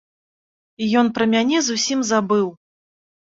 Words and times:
Ён 1.01 1.11
пра 1.17 1.27
мяне 1.33 1.57
зусім 1.67 1.99
забыў. 2.13 2.47